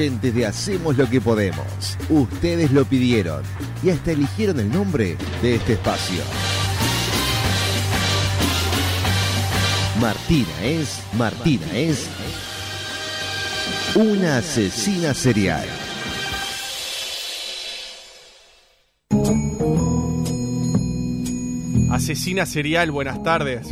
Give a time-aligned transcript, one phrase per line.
[0.00, 1.98] Oyentes de Hacemos lo que podemos.
[2.08, 3.42] Ustedes lo pidieron
[3.82, 6.22] y hasta eligieron el nombre de este espacio.
[10.00, 12.08] Martina es, Martina es
[13.94, 15.68] una asesina serial.
[21.90, 23.68] Asesina serial, buenas tardes.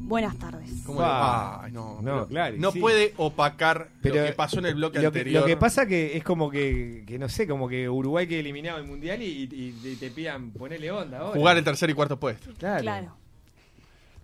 [0.00, 0.57] Buenas tardes.
[0.88, 1.64] ¿Cómo le va?
[1.64, 2.80] Ay, no, No, pero claro, no sí.
[2.80, 5.40] puede opacar Pero lo que pasó en el bloque Lo que, anterior.
[5.42, 8.78] lo que pasa que es como que, que no sé, como que Uruguay que eliminado
[8.78, 11.38] el mundial y, y- y te pidan ponerle onda ahora.
[11.38, 12.50] Jugar el tercer y cuarto puesto.
[12.58, 12.82] Claro.
[12.82, 13.14] Claro.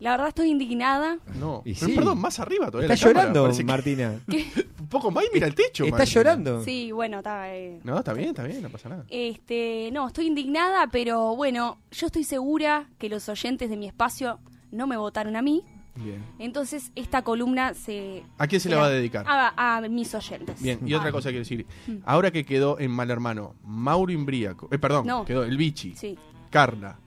[0.00, 1.18] La verdad estoy indignada.
[1.38, 1.62] No.
[1.64, 1.92] Y Pero, sí.
[1.94, 2.92] perdón, más arriba todavía.
[2.92, 4.20] Está la cámara, llorando, parece que- Martina.
[4.80, 5.84] Un poco más y mira el techo.
[5.84, 6.14] Está Martina.
[6.20, 6.64] llorando.
[6.64, 7.54] Sí, bueno, está.
[7.54, 9.04] eh, No, está bien, está bien, no pasa nada.
[9.08, 14.40] Este, no, estoy indignada, pero bueno, yo estoy segura que los oyentes de mi espacio
[14.72, 15.62] no me votaron a mí.
[15.96, 16.24] Bien.
[16.38, 18.24] Entonces, esta columna se.
[18.38, 19.24] ¿A quién se la va a dedicar?
[19.28, 20.60] A, a mis oyentes.
[20.60, 21.66] Bien, y otra Ah, cosa quiero decir.
[22.04, 25.24] Ahora que quedó en Mal Hermano, Mauro Imbríaco, eh, perdón, No.
[25.24, 26.18] quedó el Bichi, Sí.
[26.50, 26.98] Carla,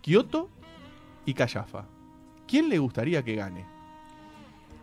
[0.00, 0.48] Kioto
[1.26, 1.84] y Callafa.
[2.46, 3.64] ¿Quién le gustaría que gane?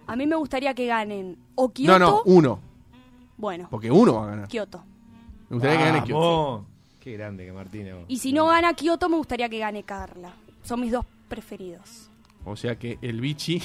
[0.07, 1.97] A mí me gustaría que ganen o Kioto.
[1.99, 2.59] No, no, uno.
[3.37, 4.47] Bueno, Porque uno va a ganar.
[4.47, 4.83] Kioto.
[5.49, 6.65] Me gustaría que gane Kioto.
[6.99, 7.95] Qué grande que Martina.
[8.07, 10.33] Y si no gana Kioto, me gustaría que gane Carla.
[10.63, 12.08] Son mis dos preferidos.
[12.45, 13.61] O sea que el Bichi.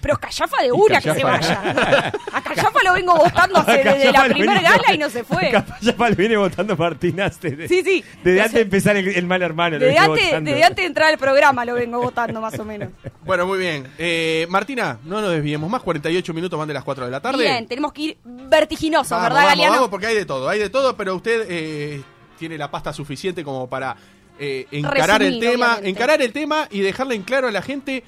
[0.00, 1.62] Pero Callafa de una que se Callafa.
[1.62, 2.12] vaya.
[2.32, 5.10] A Callafa lo vengo votando hace desde la Callafa lo primer venía- gala y no
[5.10, 5.52] se fue.
[5.82, 8.04] Ya Pal viene votando Martina desde, Sí, sí.
[8.24, 9.78] desde antes de empezar el, el mal hermano.
[9.78, 12.90] lo Desde antes, desde antes de entrar al programa lo vengo votando más o menos.
[13.24, 13.86] Bueno, muy bien.
[13.98, 15.82] Eh, Martina, no nos desviemos más.
[15.82, 17.42] 48 minutos van de las 4 de la tarde.
[17.44, 19.74] Bien, tenemos que ir vertiginosos, Vamos, ¿verdad, vamos, Galeano?
[19.74, 22.02] vamos, porque hay de todo, hay de todo, pero usted eh,
[22.38, 23.96] tiene la pasta suficiente como para
[24.38, 25.88] eh, encarar el tema, obviamente.
[25.90, 28.04] encarar el tema y dejarle en claro a la gente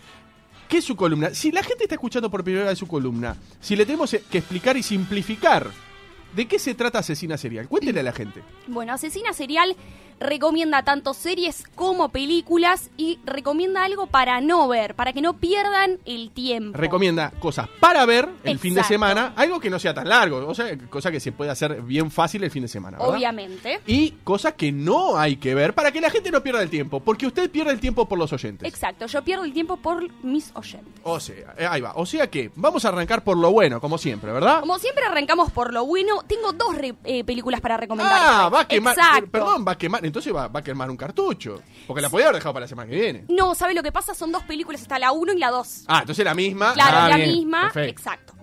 [0.69, 1.35] qué es su columna.
[1.35, 4.77] Si la gente está escuchando por primera vez su columna, si le tenemos que explicar
[4.77, 5.71] y simplificar
[6.35, 8.43] de qué se trata Asesina Serial, cuéntele a la gente.
[8.69, 9.75] Bueno, Asesina Serial
[10.21, 15.99] recomienda tanto series como películas y recomienda algo para no ver, para que no pierdan
[16.05, 16.77] el tiempo.
[16.77, 20.55] Recomienda cosas para ver el fin de semana, algo que no sea tan largo, o
[20.55, 22.99] sea, cosa que se puede hacer bien fácil el fin de semana.
[22.99, 23.15] ¿verdad?
[23.15, 23.81] Obviamente.
[23.87, 27.01] Y cosas que no hay que ver para que la gente no pierda el tiempo,
[27.01, 28.69] porque usted pierde el tiempo por los oyentes.
[28.69, 31.01] Exacto, yo pierdo el tiempo por mis oyentes.
[31.03, 31.93] O sea, eh, ahí va.
[31.97, 34.61] O sea que vamos a arrancar por lo bueno, como siempre, ¿verdad?
[34.61, 38.21] Como siempre arrancamos por lo bueno, tengo dos eh, películas para recomendar.
[38.21, 38.97] Ah, va a quemar.
[38.97, 39.31] Exacto.
[39.31, 40.10] Perdón, va a quemar.
[40.11, 41.63] Entonces va, va a quemar un cartucho.
[41.87, 43.25] Porque la podía haber dejado para la semana que viene.
[43.29, 44.15] No, ¿sabe lo que pasa?
[44.15, 45.85] Son dos películas, está la 1 y la 2.
[45.87, 46.73] Ah, entonces la misma.
[46.75, 47.31] Claro, Ah, la bien.
[47.31, 47.71] misma.
[47.73, 47.91] Perfecto.
[47.91, 48.35] Exacto.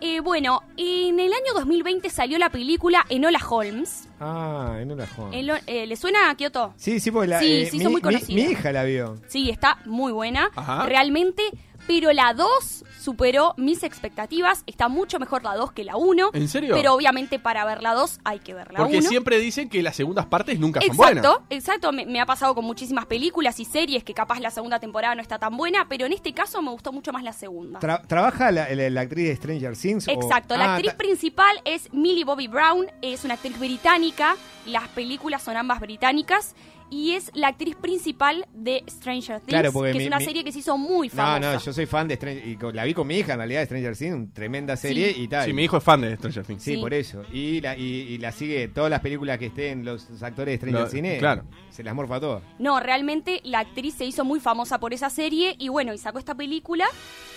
[0.00, 4.08] Eh, bueno, en el año 2020 salió la película Enola Holmes.
[4.20, 5.34] Ah, no la jodas.
[5.34, 6.72] Eno- eh, ¿Le suena a Kioto?
[6.76, 8.28] Sí, sí, porque la, Sí, eh, sí, mi, son muy mi- conocidas.
[8.30, 9.16] mi hija la vio.
[9.26, 10.50] Sí, está muy buena.
[10.54, 10.86] Ajá.
[10.86, 11.42] Realmente,
[11.88, 14.62] pero la 2 superó mis expectativas.
[14.66, 16.30] Está mucho mejor la 2 que la 1.
[16.34, 16.74] ¿En serio?
[16.76, 18.84] Pero obviamente para ver la 2 hay que ver la 1.
[18.88, 21.24] Porque siempre dicen que las segundas partes nunca son buenas.
[21.50, 21.90] exacto.
[21.92, 25.22] Me, me ha pasado con muchísimas películas y series que capaz la segunda temporada no
[25.22, 27.80] está tan buena, pero en este caso me gustó mucho más la segunda.
[27.80, 30.06] Tra- ¿Trabaja la, la- la actriz de Stranger Things?
[30.06, 34.86] o- Exacto, la Ah, actriz principal es Millie Bobby Brown, es una actriz británica, las
[34.88, 36.54] películas son ambas británicas
[36.90, 40.44] y es la actriz principal de Stranger Things, Claro, que mi- es una mi- serie
[40.44, 41.40] que se hizo muy No, famosa.
[41.54, 43.66] no, yo soy fan de Stranger y la vi con mi hija en realidad de
[43.66, 45.22] Stranger Things, tremenda serie Sí.
[45.22, 45.46] y tal.
[45.46, 46.62] Sí, mi hijo es fan de Stranger Things.
[46.62, 46.80] Sí, Sí.
[46.80, 47.22] por eso.
[47.32, 50.66] Y la, y, y la sigue todas las películas que estén los, los actores de
[50.68, 51.18] Stranger Things.
[51.18, 51.44] claro.
[51.70, 52.42] Se las morfa todas.
[52.58, 56.18] No, realmente la actriz se hizo muy famosa por esa serie y bueno, y sacó
[56.18, 56.86] esta película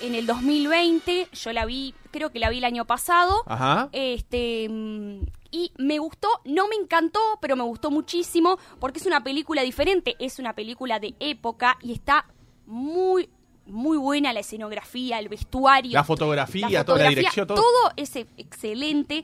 [0.01, 3.43] en el 2020, yo la vi, creo que la vi el año pasado.
[3.45, 3.89] Ajá.
[3.91, 9.23] Este mm, y me gustó, no me encantó, pero me gustó muchísimo porque es una
[9.23, 12.25] película diferente, es una película de época y está
[12.65, 13.29] muy
[13.67, 17.61] muy buena la escenografía, el vestuario, La fotografía, toda la dirección, todo.
[17.95, 19.23] es e- excelente.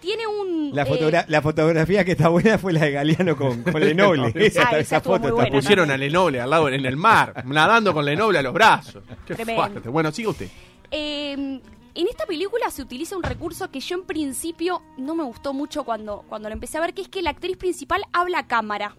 [0.00, 3.62] Tiene un La, eh, fotogra- la fotografía que está buena fue la de Galeano con,
[3.62, 4.32] con Lenoble.
[4.46, 5.50] esa, Ah, esa esa estuvo foto buena.
[5.50, 9.02] Pusieron a Lenoble al lado en el mar, nadando con Lenoble a los brazos.
[9.26, 9.88] Qué fuerte.
[9.88, 10.48] Bueno, siga usted.
[10.90, 11.60] Eh,
[11.96, 15.84] en esta película se utiliza un recurso que yo en principio no me gustó mucho
[15.84, 18.96] cuando, cuando lo empecé a ver, que es que la actriz principal habla a cámara.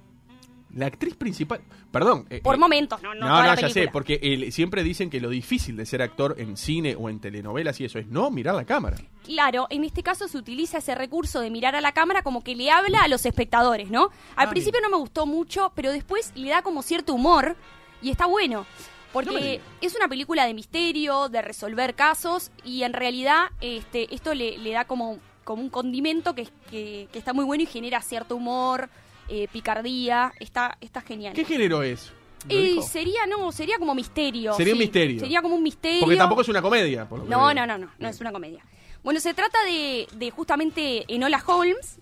[0.73, 1.61] La actriz principal.
[1.91, 2.27] Perdón.
[2.29, 4.83] eh, Por eh, momentos, no, no, No, toda no, la ya sé, porque el- siempre
[4.83, 8.07] dicen que lo difícil de ser actor en cine o en telenovelas y eso es
[8.07, 8.97] no mirar la cámara.
[9.23, 12.55] Claro, en este caso se utiliza ese recurso de mirar a la cámara como que
[12.55, 14.09] le habla a los espectadores, ¿no?
[14.35, 17.55] Al principio no me gustó mucho, pero después le da como cierto humor
[18.01, 18.65] y está bueno.
[19.07, 24.33] No Porque es una película de misterio, de resolver casos y en realidad este, esto
[24.33, 28.01] le, le da como, como un condimento que, que, que está muy bueno y genera
[28.01, 28.89] cierto humor,
[29.29, 31.33] eh, picardía, está, está genial.
[31.33, 32.11] ¿Qué género es?
[32.49, 32.81] ¿Lo Y dijo?
[32.83, 34.53] sería, no, sería como misterio.
[34.53, 35.19] Sería un misterio.
[35.19, 36.01] Sería como un misterio.
[36.01, 37.07] Porque tampoco es una comedia.
[37.09, 37.53] por lo No, veo.
[37.55, 38.63] no, no, no, no es una comedia.
[39.03, 41.97] Bueno, se trata de, de justamente Enola Holmes,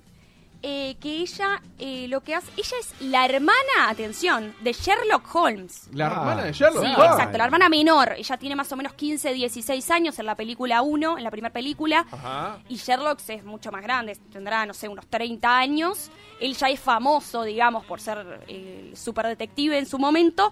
[0.68, 3.54] eh, que ella eh, lo que hace, ella es la hermana,
[3.88, 5.88] atención, de Sherlock Holmes.
[5.94, 6.84] La Ah, hermana de Sherlock.
[6.84, 7.06] Sí, Ah.
[7.12, 8.14] exacto, la hermana menor.
[8.18, 11.54] Ella tiene más o menos 15, 16 años en la película 1, en la primera
[11.54, 12.08] película.
[12.12, 12.58] Ajá.
[12.68, 16.10] Y Sherlock es mucho más grande, tendrá, no sé, unos 30 años.
[16.42, 20.52] Él ya es famoso, digamos, por ser eh, el superdetective en su momento.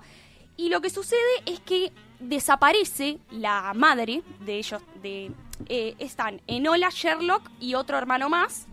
[0.57, 1.17] Y lo que sucede
[1.47, 4.81] es que desaparece la madre de ellos.
[5.01, 5.31] De,
[5.69, 8.67] eh, están Enola, Sherlock y otro hermano más.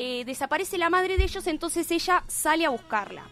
[0.00, 3.24] Eh, desaparece la madre de ellos, entonces ella sale a buscarla.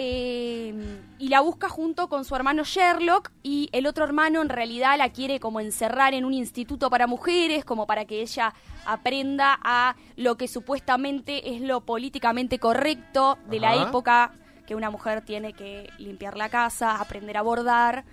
[0.00, 0.74] Eh,
[1.18, 5.10] y la busca junto con su hermano Sherlock y el otro hermano en realidad la
[5.10, 8.54] quiere como encerrar en un instituto para mujeres, como para que ella
[8.86, 14.32] aprenda a lo que supuestamente es lo políticamente correcto de la época,
[14.66, 18.04] que una mujer tiene que limpiar la casa, aprender a bordar.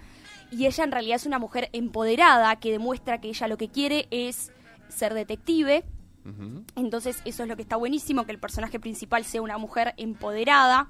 [0.52, 4.08] Y ella en realidad es una mujer empoderada que demuestra que ella lo que quiere
[4.12, 4.52] es
[4.88, 5.84] ser detective.
[6.75, 10.88] Entonces eso es lo que está buenísimo, que el personaje principal sea una mujer empoderada.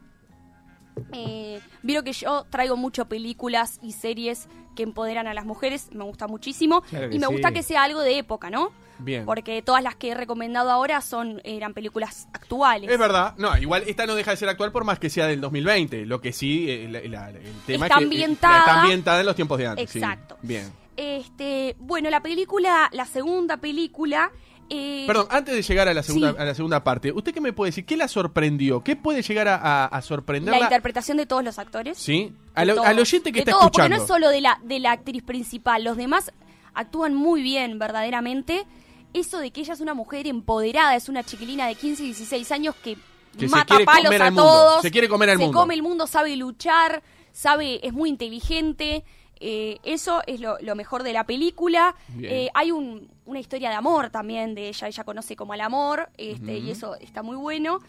[1.11, 6.03] Eh, Vieron que yo traigo mucho películas y series que empoderan a las mujeres, me
[6.05, 6.81] gusta muchísimo.
[6.83, 7.31] Claro y me sí.
[7.33, 8.71] gusta que sea algo de época, ¿no?
[8.99, 9.25] Bien.
[9.25, 12.89] Porque todas las que he recomendado ahora son eran películas actuales.
[12.89, 15.41] Es verdad, no, igual esta no deja de ser actual por más que sea del
[15.41, 16.05] 2020.
[16.05, 18.59] Lo que sí, eh, la- la- el tema Está es que eh, ambientada.
[18.59, 19.89] está ambientada en los tiempos de antes.
[19.89, 19.99] sí.
[19.99, 20.37] Exacto.
[20.41, 20.71] Bien.
[20.97, 24.31] Este, bueno, la película, la segunda película.
[24.69, 26.37] Eh, Perdón, antes de llegar a la segunda, Sí.
[26.39, 27.85] a la segunda parte, ¿usted qué me puede decir?
[27.85, 28.83] ¿Qué la sorprendió?
[28.83, 30.61] ¿Qué puede llegar a, a- a la sorprenderla?
[30.63, 31.97] interpretación de todos los actores.
[31.97, 32.33] ¿Sí?
[32.55, 33.69] Al, oyente que De está escuchando.
[33.71, 36.31] Porque no es solo de la, de la actriz principal, los demás
[36.73, 38.65] actúan muy bien, verdaderamente.
[39.13, 42.51] Eso de que ella es una mujer empoderada, es una chiquilina de 15 y 16
[42.51, 42.97] años que,
[43.37, 44.81] Que se mata palos a todos.
[44.81, 45.57] se quiere comer al se mundo.
[45.59, 47.01] come el mundo, sabe luchar,
[47.31, 49.03] sabe, es muy inteligente.
[49.39, 51.95] Eh, eso es lo, lo mejor de la película.
[52.21, 54.87] Eh, hay un- una historia de amor también de ella.
[54.87, 57.79] Ella conoce como el amor este, y eso está muy bueno.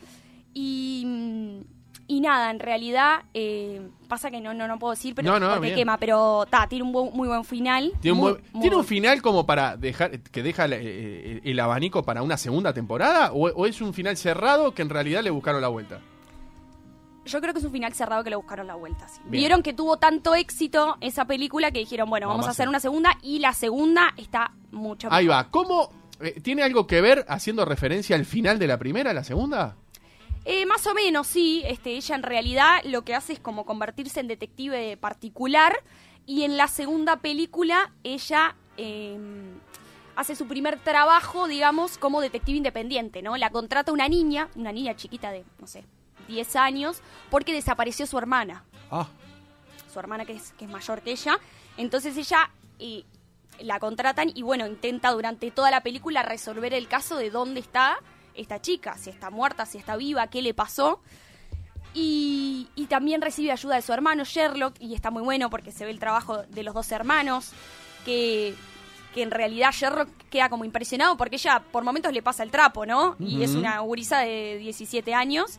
[0.54, 1.60] Y, mm,
[2.08, 5.48] y nada, en realidad eh, pasa que no, no, no puedo decir pero No, no,
[5.54, 5.74] porque bien.
[5.76, 7.92] quema, pero ta, tiene un buen- muy buen final.
[8.00, 10.72] Tiene un, Muy- buen- muy ¿tiene un buen- final como para dejar que deja el,
[10.74, 13.32] eh, el abanico para una segunda temporada?
[13.32, 16.00] ¿O, o es un final cerrado que en realidad le buscaron la vuelta?
[17.26, 19.06] Yo creo que es un final cerrado que le buscaron la vuelta.
[19.08, 19.20] sí.
[19.26, 22.80] Vieron que tuvo tanto éxito esa película que dijeron, bueno, Vamos vamos, a hacer una
[22.80, 25.44] segunda y la segunda está mucho Ahí mejor.
[25.46, 25.50] va.
[25.50, 25.90] ¿Cómo?
[26.20, 29.76] eh, ¿Tiene algo que ver haciendo referencia al final de la primera, la segunda?
[30.44, 31.62] Eh, más o menos, sí.
[31.66, 35.74] Este, ella en realidad lo que hace es como convertirse en detective particular.
[36.24, 39.18] Y en la segunda película, ella eh,
[40.16, 43.36] hace su primer trabajo, digamos, como detective independiente, ¿no?
[43.36, 45.84] La contrata una niña, una niña chiquita de, no sé,
[46.26, 47.00] 10 años,
[47.30, 48.64] porque desapareció su hermana.
[48.90, 49.08] Ah,
[49.92, 51.38] Su hermana que es, que es mayor que ella.
[51.76, 53.04] Entonces ella eh,
[53.60, 57.98] la contratan y bueno, intenta durante toda la película resolver el caso de dónde está
[58.34, 61.00] esta chica, si está muerta, si está viva, qué le pasó.
[61.94, 65.86] Y, y también recibe ayuda de su hermano Sherlock y está muy bueno porque se
[65.86, 67.52] ve el trabajo de los dos hermanos,
[68.04, 68.54] que,
[69.16, 72.84] que en realidad Sherlock queda como impresionado porque ella por momentos le pasa el trapo,
[72.84, 73.16] ¿no?
[73.18, 75.58] Y es una gurisa de 17 años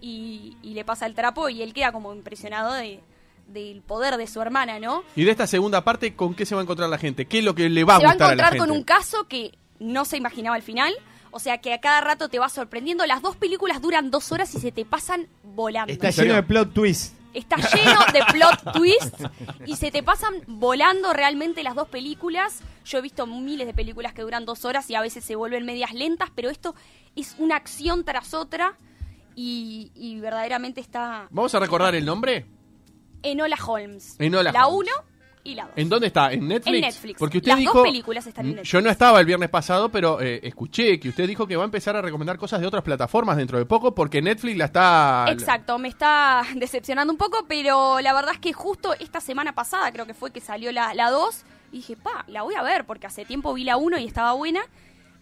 [0.00, 2.98] y, y le pasa el trapo y él queda como impresionado de,
[3.46, 5.04] del poder de su hermana, ¿no?
[5.14, 7.26] Y de esta segunda parte, ¿con qué se va a encontrar la gente?
[7.26, 8.68] ¿Qué es lo que le va a se va a gustar a, la encontrar gente?
[8.68, 10.92] con un caso que no se imaginaba al final.
[11.30, 13.06] O sea que a cada rato te va sorprendiendo.
[13.06, 15.92] Las dos películas duran dos horas y se te pasan volando.
[15.92, 17.14] Está lleno de plot twist.
[17.36, 19.24] Está lleno de plot twists
[19.66, 22.60] y se te pasan volando realmente las dos películas.
[22.84, 25.66] Yo he visto miles de películas que duran dos horas y a veces se vuelven
[25.66, 26.74] medias lentas, pero esto
[27.14, 28.78] es una acción tras otra
[29.34, 32.46] y, y verdaderamente está ¿Vamos a recordar el nombre?
[33.22, 34.16] Enola Holmes.
[34.18, 34.94] Enola la Holmes.
[34.96, 35.15] 1
[35.46, 35.72] y la 2.
[35.76, 36.32] ¿En dónde está?
[36.32, 36.74] ¿En Netflix?
[36.74, 37.18] En Netflix.
[37.18, 37.72] Porque usted Las dijo.
[37.74, 38.70] dos películas están en Netflix.
[38.70, 41.66] Yo no estaba el viernes pasado, pero eh, escuché que usted dijo que va a
[41.66, 45.26] empezar a recomendar cosas de otras plataformas dentro de poco porque Netflix la está.
[45.30, 49.90] Exacto, me está decepcionando un poco, pero la verdad es que justo esta semana pasada
[49.92, 52.84] creo que fue que salió la, la 2 y dije, pa, la voy a ver
[52.84, 54.60] porque hace tiempo vi la 1 y estaba buena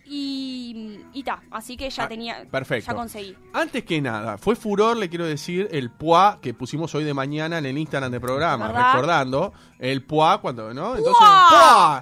[0.07, 2.91] y, y ta, así que ya Ah, tenía, perfecto.
[2.91, 3.37] ya conseguí.
[3.53, 7.59] Antes que nada, fue furor, le quiero decir, el PUA que pusimos hoy de mañana
[7.59, 8.93] en el Instagram del programa, ¿Verdad?
[8.93, 10.97] recordando el PUA cuando, ¿no?
[10.97, 11.27] Entonces.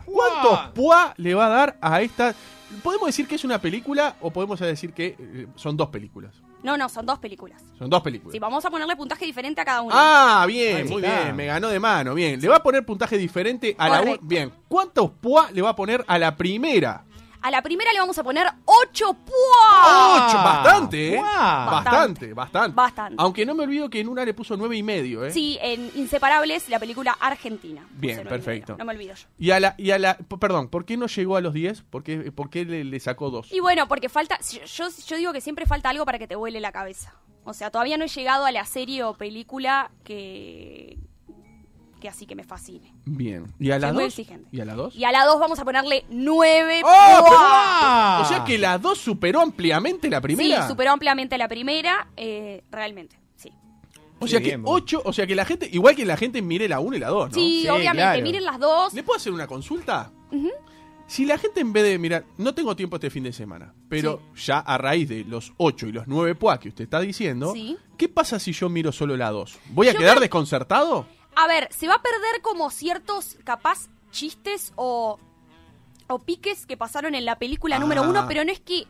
[0.05, 2.35] ¿Cuántos PUA le va a dar a esta?
[2.83, 6.35] ¿Podemos decir que es una película o podemos decir que eh, son dos películas?
[6.63, 7.61] No, no, son dos películas.
[7.77, 8.33] Son dos películas.
[8.33, 9.95] Sí, vamos a ponerle puntaje diferente a cada una.
[9.97, 11.23] Ah, bien, muy está.
[11.25, 12.41] bien, me ganó de mano, bien.
[12.41, 14.25] Le va a poner puntaje diferente a la Correcto.
[14.25, 17.05] u- Bien, ¿cuántos PUA le va a poner a la primera?
[17.43, 20.27] A la primera le vamos a poner 8 ¡Pua!
[20.29, 21.17] Ocho, bastante, ¿eh?
[21.17, 21.71] ¡Guau!
[21.71, 22.75] Bastante, bastante.
[22.77, 23.17] Bastante.
[23.19, 25.33] Aunque no me olvido que en una le puso nueve y medio, ¿eh?
[25.33, 27.85] Sí, en Inseparables, la película argentina.
[27.93, 28.77] Bien, perfecto.
[28.79, 29.27] No me olvido yo.
[29.39, 31.83] Y a la, y a la, perdón, ¿por qué no llegó a los 10?
[31.83, 33.53] ¿Por qué, por qué le, le sacó dos?
[33.53, 36.61] Y bueno, porque falta, yo, yo digo que siempre falta algo para que te vuele
[36.61, 37.15] la cabeza.
[37.45, 40.97] O sea, todavía no he llegado a la serie o película que,
[42.03, 42.93] que así que me fascine.
[43.07, 43.47] Bien.
[43.61, 44.13] ¿Y a la Soy muy 2?
[44.19, 44.49] exigente.
[44.51, 44.97] ¿Y a la 2?
[44.97, 46.83] Y a la 2 vamos a ponerle 9.
[46.85, 48.21] ¡Oh, pero- ¡Ah!
[48.25, 50.63] O sea que la 2 superó ampliamente la primera.
[50.63, 53.51] Sí, superó ampliamente la primera, eh, realmente, sí.
[54.19, 54.73] O sea Qué que bien, vos.
[54.83, 57.09] 8, o sea que la gente, igual que la gente mire la 1 y la
[57.09, 57.35] 2, ¿no?
[57.35, 58.23] Sí, Sí, obviamente, claro.
[58.23, 58.93] miren las dos.
[58.95, 60.11] ¿Le puedo hacer una consulta?
[61.07, 64.23] Si la gente en vez de mirar, no tengo tiempo este fin de semana, pero
[64.35, 67.77] ya a raíz de los 8 y los 9 PUA que usted está diciendo, Sí.
[67.99, 69.59] ¿qué pasa si yo miro solo la 2?
[69.71, 71.07] ¿Voy a Yo quedar creo- desconcertado?
[71.37, 75.19] A ver, se va a perder como ciertos, capaz, chistes o,
[76.09, 78.09] o piques que pasaron en la película número Ah.
[78.09, 78.87] uno, pero no es que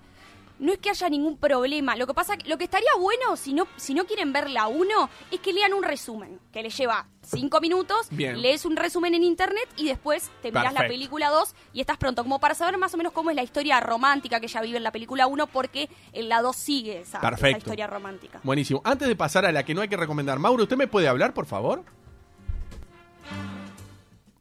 [0.59, 1.97] no es que haya ningún problema.
[1.97, 5.11] Lo que pasa, lo que estaría bueno, si no, si no quieren ver la uno,
[5.33, 8.41] es que lean un resumen, que les lleva cinco minutos, Bien.
[8.41, 12.23] lees un resumen en internet y después te miras la película 2 y estás pronto,
[12.23, 14.85] como para saber más o menos cómo es la historia romántica que ella vive en
[14.85, 18.39] la película 1, porque en la 2 sigue esa, esa historia romántica.
[18.45, 18.83] Buenísimo.
[18.85, 21.35] Antes de pasar a la que no hay que recomendar, Mauro, ¿usted me puede hablar,
[21.35, 21.83] por favor?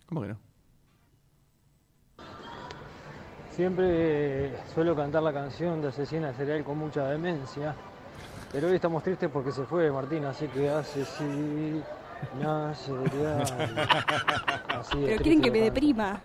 [0.08, 0.38] ¿Cómo que no?
[3.56, 7.76] Siempre suelo cantar la canción de Asesina Serial con mucha demencia,
[8.52, 11.84] pero hoy estamos tristes porque se fue Martín, así que Asesina
[12.76, 13.42] Serial.
[14.70, 16.22] Así de Pero quieren que me deprima.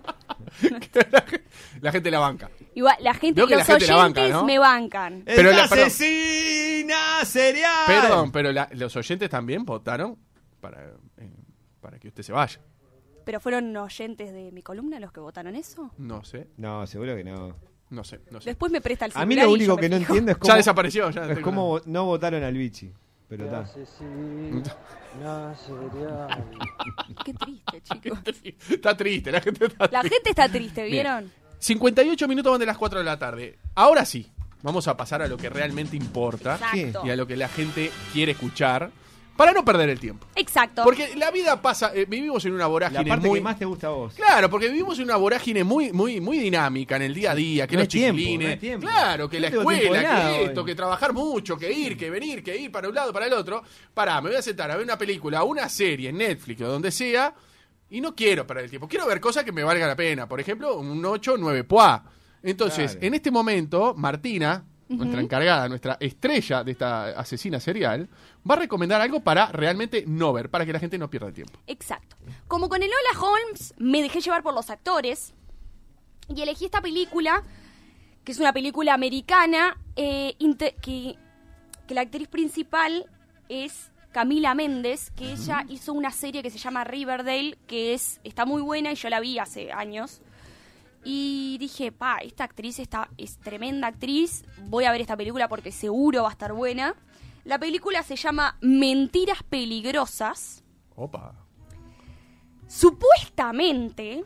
[1.80, 2.48] la gente la banca.
[2.74, 4.44] Igual, la gente, que los la gente la oyentes banca, ¿no?
[4.44, 5.22] me bancan.
[5.24, 7.86] Pero ¡Es la- asesina serial!
[7.86, 10.16] Perdón, pero la- los oyentes también votaron
[10.60, 10.84] para,
[11.16, 11.30] eh,
[11.86, 12.58] para que usted se vaya.
[13.24, 15.92] ¿Pero fueron oyentes de mi columna los que votaron eso?
[15.98, 17.54] No sé, No, seguro que no.
[17.90, 18.50] no sé, no sé.
[18.50, 20.12] Después me presta el A mí lo y yo único me que no fijo.
[20.14, 21.10] entiendo es Ya cómo, desapareció.
[21.10, 22.92] Ya es tengo cómo no votaron al bichi.
[23.28, 23.64] Pero está.
[27.24, 28.18] Qué triste, chicos.
[28.70, 30.14] Está triste, la gente está La triste.
[30.16, 31.30] gente está triste, ¿vieron?
[31.58, 33.58] 58 minutos van de las 4 de la tarde.
[33.74, 34.30] Ahora sí,
[34.62, 37.06] vamos a pasar a lo que realmente importa Exacto.
[37.06, 38.90] y a lo que la gente quiere escuchar
[39.36, 40.26] para no perder el tiempo.
[40.34, 40.82] Exacto.
[40.84, 43.38] Porque la vida pasa, eh, vivimos en una La vorágine parte muy...
[43.38, 44.14] que más te gusta a vos.
[44.14, 47.66] Claro, porque vivimos en una vorágine muy, muy, muy dinámica en el día a día,
[47.66, 50.66] que No los tiempo, chiquilines, no claro, que No la escuela, nada que esto, hoy.
[50.66, 53.62] que trabajar mucho, que ir, que venir, que ir para un lado, para el otro.
[53.92, 56.90] Pará, me voy a sentar a ver una película, una serie en Netflix o donde
[56.90, 57.34] sea,
[57.90, 58.88] y no quiero perder el tiempo.
[58.88, 60.26] Quiero ver cosas que me valgan la pena.
[60.28, 62.04] Por ejemplo, un 8, 9 puá.
[62.42, 63.06] Entonces, Claro.
[63.06, 68.08] en este momento, Martina, nuestra encargada, nuestra estrella de esta asesina serial,
[68.48, 71.34] va a recomendar algo para realmente no ver, para que la gente no pierda el
[71.34, 71.58] tiempo.
[71.66, 72.16] Exacto.
[72.48, 75.34] Como con el Hola Holmes, me dejé llevar por los actores
[76.28, 77.42] y elegí esta película,
[78.24, 83.06] que es una película americana, eh, que la actriz principal
[83.48, 88.44] es Camila Méndez, que ella hizo una serie que se llama Riverdale, que es está
[88.46, 90.20] muy buena y yo la vi hace años.
[91.04, 95.70] Y dije, pa, esta actriz está, es tremenda actriz, voy a ver esta película porque
[95.70, 96.96] seguro va a estar buena.
[97.46, 100.64] La película se llama Mentiras Peligrosas.
[100.96, 101.32] Opa.
[102.66, 104.24] Supuestamente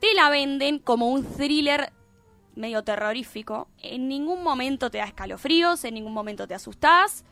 [0.00, 1.92] te la venden como un thriller
[2.56, 3.68] medio terrorífico.
[3.80, 7.24] En ningún momento te da escalofríos, en ningún momento te asustás.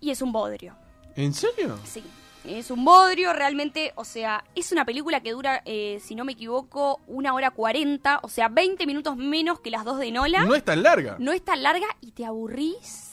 [0.00, 0.74] Y es un bodrio.
[1.14, 1.78] ¿En serio?
[1.84, 2.02] Sí,
[2.44, 6.32] es un bodrio, realmente, o sea, es una película que dura, eh, si no me
[6.32, 10.42] equivoco, una hora cuarenta, o sea, 20 minutos menos que las dos de Nola.
[10.46, 11.14] No es tan larga.
[11.20, 13.09] No es tan larga y te aburrís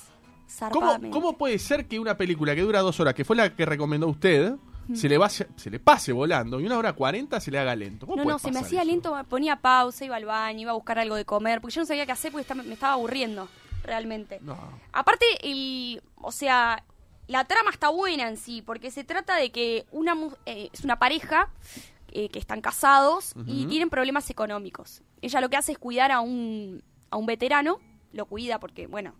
[1.12, 4.08] ¿Cómo, puede ser que una película que dura dos horas, que fue la que recomendó
[4.08, 4.54] usted,
[4.94, 8.06] se le, va, se le pase volando y una hora cuarenta se le haga lento?
[8.06, 8.92] ¿Cómo No, puede no, se me pasar hacía eso?
[8.92, 11.86] lento, ponía pausa, iba al baño, iba a buscar algo de comer, porque yo no
[11.86, 13.50] sabía qué hacer porque estaba- me estaba aburriendo,
[13.84, 14.40] realmente.
[14.42, 14.58] No.
[14.94, 16.84] Aparte, el, o sea,
[17.28, 20.98] la trama está buena en sí, porque se trata de que una eh, es una
[21.00, 21.50] pareja
[22.14, 25.02] eh, que están casados y tienen problemas económicos.
[25.22, 27.80] Ella lo que hace es cuidar a un, a un veterano,
[28.14, 29.14] lo cuida porque, bueno,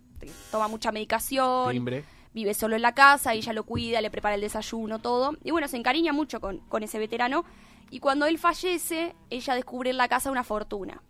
[0.50, 2.04] toma mucha medicación, Timbre.
[2.34, 5.36] vive solo en la casa, ella lo cuida, le prepara el desayuno, todo.
[5.44, 7.44] Y bueno, se encariña mucho con, con ese veterano.
[7.90, 11.02] Y cuando él fallece, ella descubre en la casa una fortuna.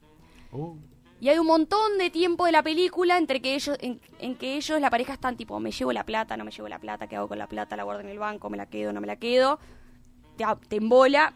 [0.52, 0.76] Oh.
[1.20, 4.56] Y hay un montón de tiempo de la película entre que ellos, en, en que
[4.56, 7.16] ellos, la pareja, están tipo, me llevo la plata, no me llevo la plata, ¿qué
[7.16, 7.76] hago con la plata?
[7.76, 9.58] La guardo en el banco, me la quedo, no me la quedo.
[10.36, 11.34] Te, embola.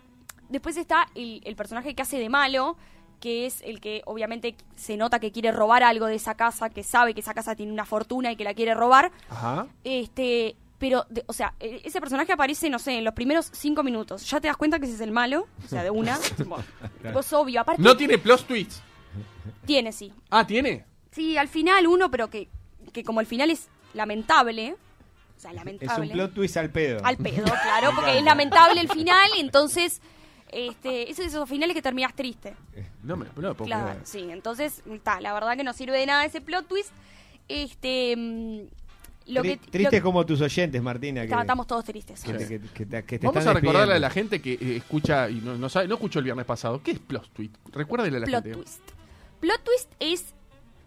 [0.48, 2.76] Después está el, el personaje que hace de malo,
[3.22, 6.82] que es el que obviamente se nota que quiere robar algo de esa casa, que
[6.82, 9.12] sabe que esa casa tiene una fortuna y que la quiere robar.
[9.30, 9.68] Ajá.
[9.84, 13.84] Este, pero, de- o sea, e- ese personaje aparece, no sé, en los primeros cinco
[13.84, 14.28] minutos.
[14.28, 16.18] Ya te das cuenta que ese es el malo, o sea, de una.
[17.20, 17.60] es obvio.
[17.60, 18.82] Aparte, No tiene plot twists.
[19.64, 20.12] Tiene, sí.
[20.28, 20.84] Ah, ¿tiene?
[21.12, 22.48] Sí, al final uno, pero que,
[22.92, 24.74] que como el final es lamentable,
[25.36, 26.06] o sea, Es lamentable.
[26.06, 27.04] un plot twist al pedo.
[27.04, 30.00] Al pedo, claro, porque es lamentable el final, entonces,
[30.50, 32.54] este, es esos finales que terminas triste.
[33.02, 34.00] No me, no me puedo Claro, creer.
[34.06, 36.90] sí, entonces, está, la verdad que no sirve de nada ese plot twist.
[37.48, 38.60] Este, mm,
[39.32, 41.20] lo Tri- que, Tristes lo- como tus oyentes, Martina.
[41.22, 42.22] Que, está- estamos todos tristes.
[42.22, 44.00] que te, que- que te- que te Vamos están a recordarle a despidiendo.
[44.00, 46.82] la gente que eh, escucha y no, no sabe, no escuchó el viernes pasado.
[46.82, 47.54] ¿Qué es plot twist?
[47.72, 48.58] Recuérdele a la Plot gente.
[48.58, 48.80] twist.
[49.40, 50.34] Plot twist es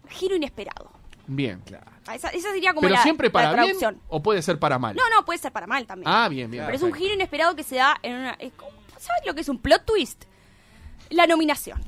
[0.10, 0.92] giro inesperado.
[1.28, 1.62] Bien.
[2.08, 4.00] Ah, Esa, esa sería como Pero la, siempre la para bien traducción.
[4.10, 4.96] o puede ser para mal.
[4.96, 6.08] No, no, puede ser para mal también.
[6.10, 6.64] Ah, bien, bien.
[6.66, 7.04] Pero es un perfecto.
[7.04, 8.32] giro inesperado que se da en una...
[8.34, 10.26] es como- ¿Sabes lo que es un plot twist?
[11.10, 11.82] La nominación.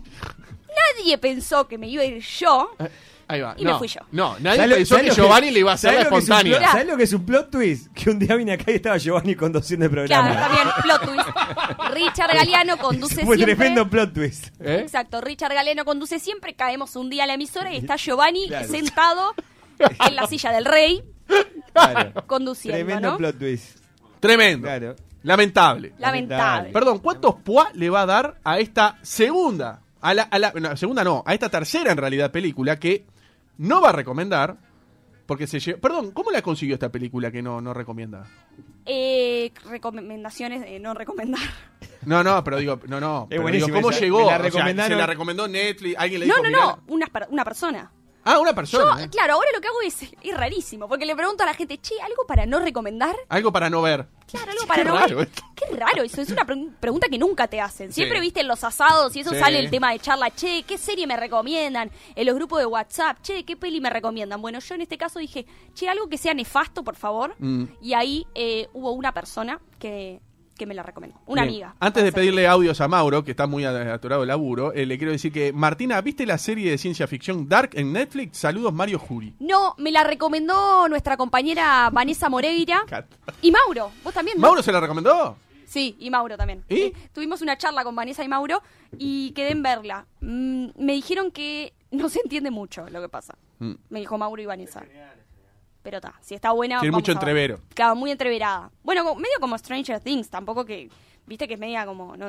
[0.95, 2.69] Nadie pensó que me iba a ir yo.
[2.79, 2.89] Eh,
[3.29, 3.55] Ahí va.
[3.57, 3.99] Y no, me fui yo.
[4.13, 6.09] No, nadie ¿Sabes lo- pensó sabes que Giovanni le iba a hacer la ¿sabes lo
[6.11, 6.59] que es un espontánea.
[6.59, 7.87] plot- ¿Sabes lo que es un plot twist?
[7.93, 10.31] Que un día vine acá y estaba Giovanni conduciendo el programa.
[10.31, 11.93] Claro, también plot twist.
[11.93, 13.55] Richard Galeano conduce Fue siempre.
[13.55, 14.47] tremendo plot twist.
[14.61, 14.79] ¿Eh?
[14.81, 16.53] Exacto, Richard Galeano conduce siempre.
[16.55, 18.67] Caemos un día a la emisora y está Giovanni Claro.
[18.69, 19.35] sentado
[20.07, 21.03] en la silla del rey
[21.73, 22.25] Claro.
[22.27, 23.17] conduciendo, Tremendo ¿no?
[23.17, 23.77] plot twist.
[24.21, 24.67] Tremendo.
[24.67, 24.95] Claro.
[25.27, 25.93] Lamentable.
[25.99, 26.71] Lamentable.
[26.71, 29.81] Perdón, ¿cuántos poa le va a dar a esta segunda?
[30.01, 33.05] A la, a la- no, segunda no, a esta tercera en realidad película que
[33.57, 34.57] no va a recomendar.
[35.25, 38.25] Porque se lle- Perdón, ¿cómo la consiguió esta película que no, no recomienda?
[38.85, 41.41] Eh, recomendaciones de no recomendar.
[42.05, 43.27] No, no, pero digo, no, no.
[43.29, 43.99] pero digo, ¿Cómo esa.
[43.99, 44.19] llegó?
[44.19, 44.91] Me la O sea, recomendaron.
[44.91, 46.65] se la recomendó Netflix, alguien le No, dijo, no, "Mirá".
[46.65, 47.91] no, una, una persona.
[48.27, 49.03] Ah, una Yo, persona.
[49.03, 49.09] ¿eh?
[49.09, 51.93] claro, ahora lo que hago es, es rarísimo, porque le pregunto a la gente, che,
[52.01, 53.15] ¿algo para no recomendar?
[53.29, 54.07] Algo para no ver.
[54.27, 55.27] Claro, algo para Qué no raro ver.
[55.27, 55.43] esto.
[55.55, 57.91] Qué raro eso, es una pre- pregunta que nunca te hacen.
[57.93, 58.21] Siempre Sí.
[58.21, 59.39] viste en los asados y eso Sí.
[59.39, 61.89] sale el tema de charla, che, ¿qué serie me recomiendan?
[62.15, 64.41] En los grupos de WhatsApp, che, ¿qué peli me recomiendan?
[64.41, 67.35] Bueno, yo en este caso dije, che, algo que sea nefasto, por favor.
[67.39, 67.63] Mm.
[67.81, 70.19] Y ahí eh, hubo una persona que,
[70.57, 71.53] que me la recomendó, una Bien.
[71.53, 71.75] amiga.
[71.79, 75.11] Antes de pedirle audios a Mauro, que está muy atorado el laburo, eh, le quiero
[75.11, 78.37] decir que, Martina, ¿viste la serie de ciencia ficción Dark en Netflix?
[78.37, 79.35] Saludos, Mario Juri.
[79.39, 82.83] No, me la recomendó nuestra compañera Vanessa Moreira
[83.41, 83.91] y Mauro.
[84.03, 84.37] ¿Vos también?
[84.37, 84.41] no?
[84.41, 85.37] ¿Mauro se la recomendó?
[85.65, 86.63] Sí, y Mauro también.
[86.69, 86.75] ¿Y?
[86.79, 88.61] Eh, tuvimos una charla con Vanessa y Mauro
[88.97, 90.05] y quedé en verla.
[90.21, 93.35] Mm, me dijeron que no se entiende mucho lo que pasa.
[93.59, 93.73] Mm.
[93.89, 94.83] Me dijo Mauro y Vanessa.
[95.87, 96.81] Pero está, si está buena.
[96.81, 97.17] Tiene mucho a ver.
[97.21, 97.59] entrevero.
[97.73, 98.69] Claro, muy entreverada.
[98.83, 100.89] Bueno, como- medio como Stranger Things, tampoco que.
[101.25, 102.17] Viste que es media como.
[102.17, 102.25] No,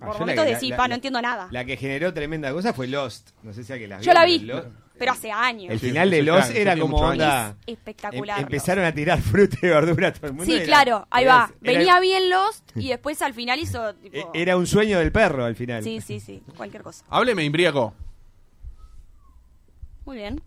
[0.00, 1.48] Ah, por momentos que- decís, la- pa, la- no entiendo nada.
[1.50, 3.32] La que generó tremenda cosa fue Lost.
[3.42, 4.06] No sé si alguien la vio.
[4.06, 4.66] Yo la vi, Lost-
[4.98, 5.70] pero hace años.
[5.72, 7.56] El final de Lost claro, era como onda.
[7.66, 10.46] Es espectacular, em- empezaron a tirar fruta y verdura a todo el mundo.
[10.46, 11.50] Sí, era- claro, ahí era- va.
[11.62, 13.94] era- Venía bien Lost y después al final hizo.
[13.96, 15.82] Tipo, e- Era un sueño del perro al final.
[15.84, 17.04] Sí, sí, sí, cualquier cosa.
[17.10, 17.92] Hábleme, imbriaco.
[20.06, 20.42] Muy bien.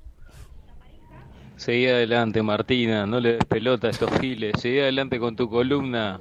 [1.57, 4.53] Seguí adelante, Martina, no le des pelota a estos giles.
[4.59, 6.19] Seguí adelante con tu columna.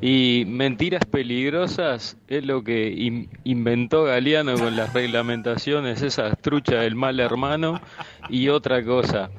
[0.00, 6.94] Y mentiras peligrosas es lo que in- inventó Galeano con las reglamentaciones, esa trucha del
[6.94, 7.80] mal hermano.
[8.28, 9.30] Y otra cosa,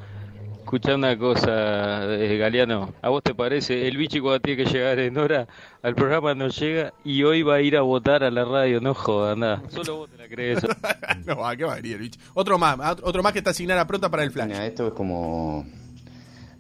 [0.69, 3.88] escuchá una cosa, eh, Galeano, ¿a vos te parece?
[3.88, 5.47] El bichi cuando tiene que llegar en hora
[5.82, 8.93] al programa no llega y hoy va a ir a votar a la radio, no
[8.93, 9.63] jodas, nada.
[9.69, 10.60] Solo vos te la crees.
[11.25, 12.19] no, ¿a qué va a venir el bicho?
[12.36, 14.47] Otro más, otro más que está asignada pronta para el flash.
[14.49, 15.65] Mira, esto es como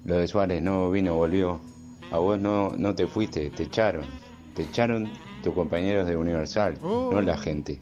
[0.05, 1.61] lo de Suárez, no vino, volvió.
[2.11, 4.05] A vos no, no te fuiste, te echaron.
[4.55, 5.07] Te echaron
[5.43, 7.11] tus compañeros de Universal, Oh.
[7.13, 7.79] no la gente.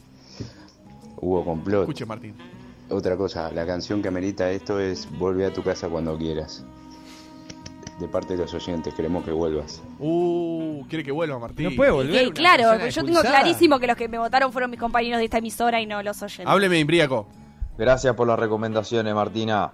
[1.15, 1.83] Hubo complot.
[1.83, 2.35] Escuche, Martín.
[2.89, 6.65] Otra cosa, la canción que amerita esto es Vuelve a tu casa cuando quieras.
[7.99, 9.81] De parte de los oyentes, queremos que vuelvas.
[9.99, 11.69] Uh, quiere que vuelva, Martín.
[11.69, 12.27] No puede volver.
[12.27, 15.39] Una claro, yo tengo clarísimo que los que me votaron fueron mis compañeros de esta
[15.39, 16.45] emisora y no los oyentes.
[16.47, 17.27] Hábleme, imbriaco.
[17.77, 19.73] Gracias por las recomendaciones, Martina.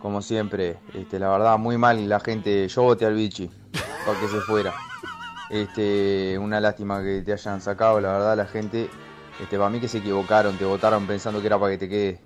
[0.00, 2.66] Como siempre, este, la verdad, muy mal la gente.
[2.68, 3.50] Yo voté al bichi
[4.06, 4.74] para que se fuera.
[5.50, 8.88] Este, una lástima que te hayan sacado, la verdad, la gente.
[9.40, 12.20] Este, para mí que se equivocaron, te votaron pensando que era para que te quede.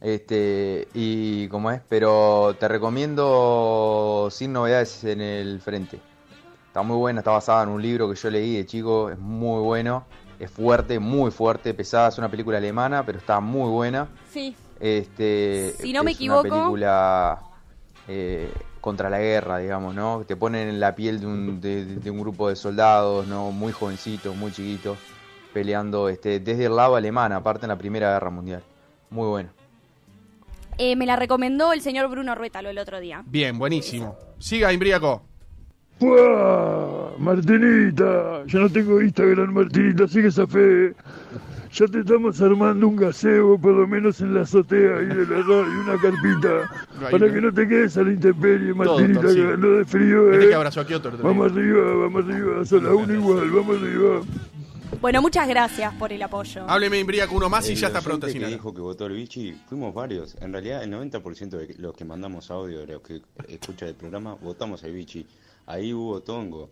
[0.00, 6.00] Este, y como es, pero te recomiendo sin novedades en el frente.
[6.66, 9.62] Está muy buena, está basada en un libro que yo leí de chico, es muy
[9.62, 10.04] bueno,
[10.40, 14.08] es fuerte, muy fuerte, pesada, es una película alemana, pero está muy buena.
[14.30, 14.54] Sí.
[14.80, 17.38] Este, Si no me es equivoco- Una película
[18.08, 20.24] eh, contra la guerra, digamos, ¿no?
[20.26, 23.52] Te ponen en la piel de un, de, de un grupo de soldados, ¿no?
[23.52, 24.98] Muy jovencitos, muy chiquitos,
[25.54, 28.62] peleando este, desde el lado alemán, aparte en la Primera Guerra Mundial.
[29.08, 29.50] Muy bueno.
[30.76, 33.22] Eh, me la recomendó el señor Bruno Ruétalo el otro día.
[33.26, 34.16] Bien, buenísimo.
[34.38, 35.22] Siga, imbriaco.
[36.00, 37.16] ¡Buah!
[37.18, 40.92] Martinita, yo no tengo Instagram, Martinita, sigue esa fe.
[41.72, 45.36] Ya te estamos armando un gazebo, por lo menos en la azotea ahí de la
[45.42, 47.32] radio, una carpita, No, para no.
[47.32, 50.48] que no te quedes a la intemperie, Martinita, que ando de frío, eh.
[50.48, 51.12] que abrazó a Kioto.
[51.22, 54.20] Vamos arriba, vamos arriba, son las uno igual, vamos arriba.
[55.00, 56.64] Bueno, muchas gracias por el apoyo.
[56.68, 58.52] Hábleme Imbriaco uno más y El ya está que Sinara.
[58.52, 60.36] dijo que votó el bichi, fuimos varios.
[60.40, 64.34] En realidad, el 90% de los que mandamos audio, de los que escuchan el programa,
[64.34, 65.26] votamos al bichi.
[65.66, 66.70] Ahí hubo tongo.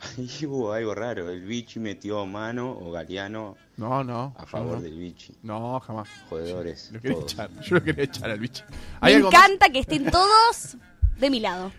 [0.18, 1.30] Ahí hubo algo raro.
[1.30, 4.34] El bichi metió mano o Galeano No, no.
[4.38, 4.82] a favor no.
[4.82, 5.34] del bichi.
[5.42, 6.08] No, jamás.
[6.28, 6.90] Jodedores.
[6.92, 7.32] Lo quería todos.
[7.32, 7.50] echar.
[7.60, 8.64] Yo lo quería echar al bicho.
[9.02, 10.76] Me encanta que estén todos
[11.18, 11.70] de mi lado.